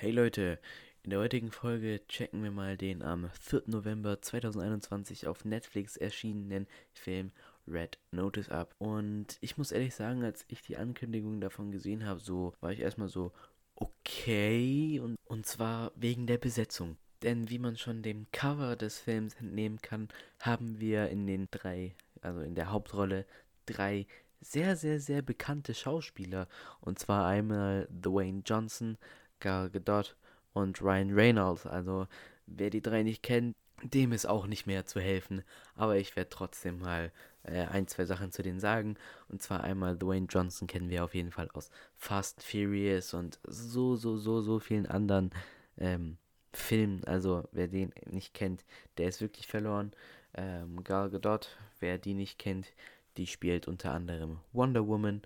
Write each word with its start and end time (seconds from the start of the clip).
Hey 0.00 0.12
Leute, 0.12 0.60
in 1.02 1.10
der 1.10 1.18
heutigen 1.18 1.50
Folge 1.50 2.00
checken 2.06 2.44
wir 2.44 2.52
mal 2.52 2.76
den 2.76 3.02
am 3.02 3.28
4. 3.40 3.64
November 3.66 4.22
2021 4.22 5.26
auf 5.26 5.44
Netflix 5.44 5.96
erschienenen 5.96 6.68
Film 6.92 7.32
Red 7.66 7.98
Notice 8.12 8.48
ab. 8.48 8.76
Und 8.78 9.38
ich 9.40 9.58
muss 9.58 9.72
ehrlich 9.72 9.96
sagen, 9.96 10.22
als 10.22 10.44
ich 10.46 10.62
die 10.62 10.76
Ankündigung 10.76 11.40
davon 11.40 11.72
gesehen 11.72 12.06
habe, 12.06 12.20
so 12.20 12.54
war 12.60 12.70
ich 12.70 12.78
erstmal 12.78 13.08
so 13.08 13.32
okay 13.74 15.00
und, 15.02 15.16
und 15.24 15.46
zwar 15.46 15.90
wegen 15.96 16.28
der 16.28 16.38
Besetzung. 16.38 16.96
Denn 17.24 17.50
wie 17.50 17.58
man 17.58 17.76
schon 17.76 18.02
dem 18.02 18.28
Cover 18.30 18.76
des 18.76 19.00
Films 19.00 19.34
entnehmen 19.34 19.82
kann, 19.82 20.06
haben 20.38 20.78
wir 20.78 21.08
in 21.08 21.26
den 21.26 21.48
drei, 21.50 21.96
also 22.20 22.38
in 22.42 22.54
der 22.54 22.70
Hauptrolle, 22.70 23.26
drei 23.66 24.06
sehr, 24.40 24.76
sehr, 24.76 25.00
sehr 25.00 25.22
bekannte 25.22 25.74
Schauspieler. 25.74 26.46
Und 26.80 27.00
zwar 27.00 27.26
einmal 27.26 27.88
Dwayne 27.90 28.42
Johnson, 28.46 28.96
Gal 29.40 29.70
Gadot 29.70 30.16
und 30.52 30.82
Ryan 30.82 31.14
Reynolds. 31.14 31.66
Also 31.66 32.06
wer 32.46 32.70
die 32.70 32.82
drei 32.82 33.02
nicht 33.02 33.22
kennt, 33.22 33.56
dem 33.82 34.12
ist 34.12 34.26
auch 34.26 34.46
nicht 34.46 34.66
mehr 34.66 34.86
zu 34.86 35.00
helfen. 35.00 35.42
Aber 35.74 35.96
ich 35.96 36.16
werde 36.16 36.30
trotzdem 36.30 36.80
mal 36.80 37.12
äh, 37.44 37.66
ein, 37.66 37.86
zwei 37.86 38.04
Sachen 38.04 38.32
zu 38.32 38.42
denen 38.42 38.60
sagen. 38.60 38.96
Und 39.28 39.42
zwar 39.42 39.62
einmal 39.62 39.96
Dwayne 39.96 40.26
Johnson 40.28 40.66
kennen 40.66 40.90
wir 40.90 41.04
auf 41.04 41.14
jeden 41.14 41.30
Fall 41.30 41.48
aus 41.52 41.70
Fast 41.96 42.42
Furious 42.42 43.14
und 43.14 43.38
so, 43.46 43.96
so, 43.96 44.16
so, 44.16 44.40
so 44.40 44.58
vielen 44.58 44.86
anderen 44.86 45.30
ähm, 45.78 46.18
Filmen. 46.52 47.04
Also 47.04 47.48
wer 47.52 47.68
den 47.68 47.92
nicht 48.06 48.34
kennt, 48.34 48.64
der 48.96 49.08
ist 49.08 49.20
wirklich 49.20 49.46
verloren. 49.46 49.92
Ähm, 50.34 50.82
Gal 50.84 51.10
Gadot, 51.10 51.56
wer 51.80 51.98
die 51.98 52.14
nicht 52.14 52.38
kennt, 52.38 52.72
die 53.16 53.26
spielt 53.26 53.68
unter 53.68 53.92
anderem 53.92 54.38
Wonder 54.52 54.86
Woman 54.86 55.22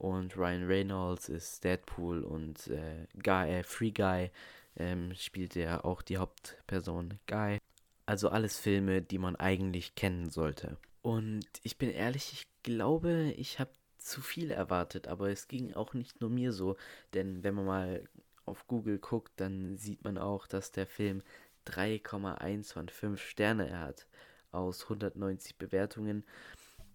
und 0.00 0.34
Ryan 0.34 0.66
Reynolds 0.66 1.28
ist 1.28 1.62
Deadpool 1.62 2.24
und 2.24 2.68
äh, 2.68 3.06
Guy, 3.22 3.50
äh, 3.50 3.62
Free 3.62 3.90
Guy 3.90 4.30
ähm, 4.76 5.14
spielt 5.14 5.56
er 5.56 5.84
auch 5.84 6.00
die 6.00 6.16
Hauptperson 6.16 7.18
Guy. 7.26 7.58
Also 8.06 8.30
alles 8.30 8.58
Filme, 8.58 9.02
die 9.02 9.18
man 9.18 9.36
eigentlich 9.36 9.94
kennen 9.94 10.30
sollte. 10.30 10.78
Und 11.02 11.44
ich 11.62 11.76
bin 11.76 11.90
ehrlich, 11.90 12.32
ich 12.32 12.42
glaube, 12.62 13.34
ich 13.36 13.60
habe 13.60 13.70
zu 13.98 14.22
viel 14.22 14.50
erwartet, 14.50 15.06
aber 15.06 15.28
es 15.28 15.48
ging 15.48 15.74
auch 15.74 15.92
nicht 15.92 16.22
nur 16.22 16.30
mir 16.30 16.52
so, 16.52 16.76
denn 17.12 17.42
wenn 17.42 17.54
man 17.54 17.66
mal 17.66 18.08
auf 18.46 18.66
Google 18.66 18.98
guckt, 18.98 19.32
dann 19.36 19.76
sieht 19.76 20.02
man 20.02 20.16
auch, 20.16 20.46
dass 20.46 20.72
der 20.72 20.86
Film 20.86 21.22
3,1 21.66 22.72
von 22.72 22.88
5 22.88 23.20
Sterne 23.20 23.78
hat 23.78 24.06
aus 24.50 24.84
190 24.84 25.56
Bewertungen. 25.56 26.24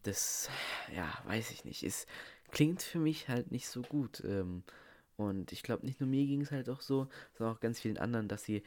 Das, 0.01 0.49
ja, 0.95 1.07
weiß 1.25 1.51
ich 1.51 1.65
nicht, 1.65 1.83
ist 1.83 2.07
klingt 2.51 2.81
für 2.81 2.99
mich 2.99 3.27
halt 3.27 3.51
nicht 3.51 3.67
so 3.67 3.81
gut. 3.81 4.23
Ähm, 4.25 4.63
und 5.17 5.51
ich 5.51 5.63
glaube, 5.63 5.85
nicht 5.85 5.99
nur 5.99 6.09
mir 6.09 6.25
ging 6.25 6.41
es 6.41 6.51
halt 6.51 6.69
auch 6.69 6.81
so, 6.81 7.07
sondern 7.33 7.55
auch 7.55 7.61
ganz 7.61 7.79
vielen 7.79 7.97
anderen, 7.97 8.27
dass 8.27 8.43
sie 8.43 8.63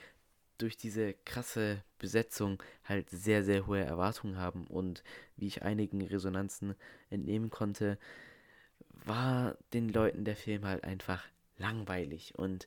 durch 0.56 0.76
diese 0.76 1.14
krasse 1.24 1.82
Besetzung 1.98 2.62
halt 2.84 3.10
sehr, 3.10 3.44
sehr 3.44 3.66
hohe 3.66 3.80
Erwartungen 3.80 4.38
haben. 4.38 4.66
Und 4.66 5.04
wie 5.36 5.46
ich 5.46 5.62
einigen 5.62 6.02
Resonanzen 6.02 6.74
entnehmen 7.10 7.50
konnte, 7.50 7.98
war 9.04 9.56
den 9.72 9.88
Leuten 9.88 10.24
der 10.24 10.36
Film 10.36 10.64
halt 10.64 10.84
einfach 10.84 11.24
langweilig. 11.58 12.34
Und 12.36 12.66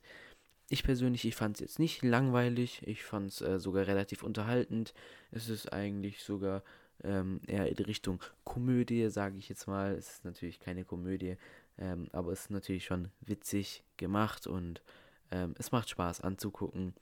ich 0.68 0.82
persönlich, 0.84 1.26
ich 1.26 1.34
fand 1.34 1.56
es 1.56 1.60
jetzt 1.60 1.78
nicht 1.78 2.02
langweilig, 2.02 2.82
ich 2.86 3.04
fand 3.04 3.30
es 3.30 3.40
äh, 3.42 3.58
sogar 3.58 3.86
relativ 3.86 4.22
unterhaltend. 4.22 4.94
Es 5.30 5.48
ist 5.50 5.72
eigentlich 5.72 6.22
sogar 6.22 6.62
ähm, 7.04 7.40
eher 7.46 7.68
in 7.68 7.84
Richtung 7.84 8.22
Komödie, 8.44 9.08
sage 9.08 9.38
ich 9.38 9.48
jetzt 9.48 9.66
mal. 9.66 9.92
Es 9.92 10.10
ist 10.10 10.24
natürlich 10.24 10.60
keine 10.60 10.84
Komödie, 10.84 11.36
ähm, 11.78 12.08
aber 12.12 12.32
es 12.32 12.42
ist 12.42 12.50
natürlich 12.50 12.84
schon 12.84 13.10
witzig 13.20 13.84
gemacht 13.96 14.46
und 14.46 14.82
ähm, 15.30 15.54
es 15.58 15.72
macht 15.72 15.90
Spaß 15.90 16.20
anzugucken. 16.20 16.94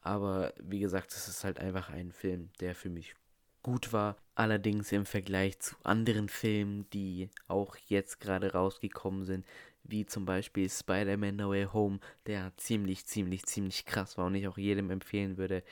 Aber 0.00 0.52
wie 0.62 0.78
gesagt, 0.80 1.12
es 1.12 1.28
ist 1.28 1.44
halt 1.44 1.58
einfach 1.58 1.90
ein 1.90 2.12
Film, 2.12 2.50
der 2.60 2.74
für 2.74 2.88
mich 2.88 3.14
gut 3.62 3.92
war. 3.92 4.16
Allerdings 4.34 4.92
im 4.92 5.04
Vergleich 5.04 5.58
zu 5.58 5.74
anderen 5.82 6.28
Filmen, 6.28 6.88
die 6.90 7.28
auch 7.48 7.76
jetzt 7.88 8.20
gerade 8.20 8.52
rausgekommen 8.52 9.24
sind, 9.24 9.44
wie 9.82 10.06
zum 10.06 10.24
Beispiel 10.24 10.70
Spider-Man 10.70 11.36
No 11.36 11.50
Way 11.50 11.68
Home, 11.72 11.98
der 12.26 12.52
ziemlich, 12.56 13.06
ziemlich, 13.06 13.44
ziemlich 13.46 13.84
krass 13.84 14.16
war 14.16 14.26
und 14.26 14.34
ich 14.36 14.46
auch 14.46 14.58
jedem 14.58 14.90
empfehlen 14.90 15.36
würde, 15.36 15.62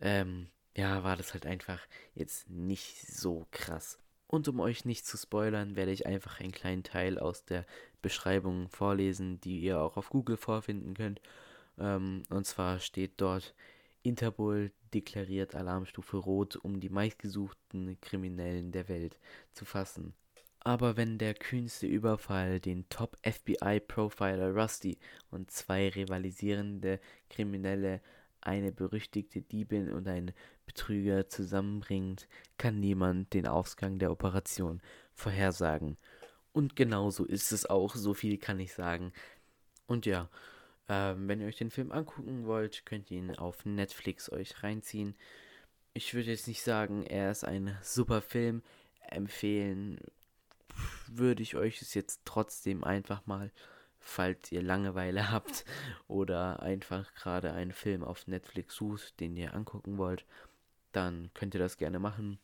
ähm, 0.00 0.48
ja, 0.78 1.02
war 1.02 1.16
das 1.16 1.32
halt 1.34 1.44
einfach 1.44 1.80
jetzt 2.14 2.48
nicht 2.48 3.04
so 3.04 3.46
krass. 3.50 3.98
Und 4.28 4.46
um 4.46 4.60
euch 4.60 4.84
nicht 4.84 5.04
zu 5.06 5.16
spoilern, 5.16 5.74
werde 5.74 5.90
ich 5.90 6.06
einfach 6.06 6.38
einen 6.38 6.52
kleinen 6.52 6.84
Teil 6.84 7.18
aus 7.18 7.44
der 7.44 7.66
Beschreibung 8.00 8.68
vorlesen, 8.68 9.40
die 9.40 9.58
ihr 9.58 9.80
auch 9.80 9.96
auf 9.96 10.10
Google 10.10 10.36
vorfinden 10.36 10.94
könnt. 10.94 11.20
Ähm, 11.78 12.22
und 12.30 12.46
zwar 12.46 12.78
steht 12.78 13.14
dort, 13.16 13.56
Interpol 14.02 14.70
deklariert 14.94 15.56
Alarmstufe 15.56 16.16
Rot, 16.16 16.54
um 16.54 16.78
die 16.78 16.90
meistgesuchten 16.90 18.00
Kriminellen 18.00 18.70
der 18.70 18.88
Welt 18.88 19.18
zu 19.52 19.64
fassen. 19.64 20.14
Aber 20.60 20.96
wenn 20.96 21.18
der 21.18 21.34
kühnste 21.34 21.88
Überfall 21.88 22.60
den 22.60 22.88
Top-FBI-Profiler 22.88 24.54
Rusty 24.54 24.98
und 25.32 25.50
zwei 25.50 25.88
rivalisierende 25.88 27.00
Kriminelle 27.30 28.00
eine 28.40 28.72
berüchtigte 28.72 29.42
Diebin 29.42 29.92
und 29.92 30.08
ein 30.08 30.32
Betrüger 30.66 31.28
zusammenbringt, 31.28 32.28
kann 32.56 32.80
niemand 32.80 33.34
den 33.34 33.46
Ausgang 33.46 33.98
der 33.98 34.10
Operation 34.10 34.80
vorhersagen. 35.14 35.96
Und 36.52 36.76
genauso 36.76 37.24
ist 37.24 37.52
es 37.52 37.66
auch, 37.66 37.94
so 37.94 38.14
viel 38.14 38.38
kann 38.38 38.60
ich 38.60 38.72
sagen. 38.72 39.12
Und 39.86 40.06
ja, 40.06 40.28
ähm, 40.88 41.28
wenn 41.28 41.40
ihr 41.40 41.46
euch 41.46 41.56
den 41.56 41.70
Film 41.70 41.92
angucken 41.92 42.46
wollt, 42.46 42.86
könnt 42.86 43.10
ihr 43.10 43.18
ihn 43.18 43.34
auf 43.36 43.64
Netflix 43.64 44.30
euch 44.32 44.62
reinziehen. 44.62 45.14
Ich 45.92 46.14
würde 46.14 46.30
jetzt 46.30 46.48
nicht 46.48 46.62
sagen, 46.62 47.04
er 47.04 47.30
ist 47.30 47.44
ein 47.44 47.76
super 47.82 48.22
Film. 48.22 48.62
Empfehlen 49.10 49.98
würde 51.06 51.42
ich 51.42 51.56
euch 51.56 51.82
es 51.82 51.94
jetzt 51.94 52.20
trotzdem 52.24 52.84
einfach 52.84 53.26
mal 53.26 53.50
falls 54.00 54.52
ihr 54.52 54.62
Langeweile 54.62 55.30
habt 55.32 55.64
oder 56.06 56.62
einfach 56.62 57.12
gerade 57.14 57.52
einen 57.52 57.72
Film 57.72 58.04
auf 58.04 58.26
Netflix 58.26 58.76
sucht, 58.76 59.20
den 59.20 59.36
ihr 59.36 59.54
angucken 59.54 59.98
wollt, 59.98 60.24
dann 60.92 61.30
könnt 61.34 61.54
ihr 61.54 61.60
das 61.60 61.76
gerne 61.76 61.98
machen. 61.98 62.38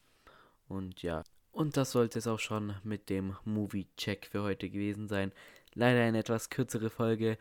Und 0.68 1.02
ja, 1.02 1.22
und 1.54 1.76
das 1.76 1.92
sollte 1.92 2.18
es 2.18 2.26
auch 2.26 2.40
schon 2.40 2.74
mit 2.82 3.08
dem 3.08 3.36
Movie-Check 3.44 4.26
für 4.26 4.42
heute 4.42 4.68
gewesen 4.68 5.06
sein. 5.06 5.32
Leider 5.74 6.02
eine 6.02 6.18
etwas 6.18 6.50
kürzere 6.50 6.90
Folge, 6.90 7.38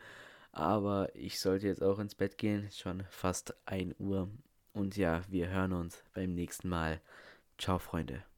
aber 0.52 1.08
ich 1.14 1.40
sollte 1.40 1.66
jetzt 1.66 1.82
auch 1.82 1.98
ins 1.98 2.14
Bett 2.14 2.38
gehen. 2.38 2.70
Schon 2.70 3.04
fast 3.10 3.54
1 3.66 3.96
Uhr. 3.98 4.30
Und 4.72 4.96
ja, 4.96 5.22
wir 5.28 5.48
hören 5.48 5.72
uns 5.72 6.02
beim 6.14 6.32
nächsten 6.32 6.68
Mal. 6.68 7.00
Ciao, 7.58 7.78
Freunde. 7.78 8.24